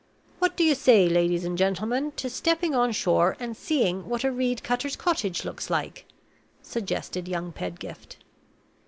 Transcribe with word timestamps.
"What 0.39 0.55
do 0.57 0.63
you 0.63 0.73
say, 0.73 1.07
ladies 1.07 1.45
and 1.45 1.55
gentlemen, 1.55 2.13
to 2.13 2.27
stepping 2.27 2.73
on 2.73 2.91
shore 2.91 3.37
and 3.39 3.55
seeing 3.55 4.09
what 4.09 4.23
a 4.23 4.31
reed 4.31 4.63
cutter's 4.63 4.95
cottage 4.95 5.45
looks 5.45 5.69
like?" 5.69 6.07
suggested 6.63 7.27
young 7.27 7.51
Pedgift. 7.51 8.17